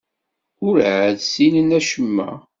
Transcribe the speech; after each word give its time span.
Werɛad 0.63 1.17
ssinen 1.25 1.69
acemma. 1.79 2.29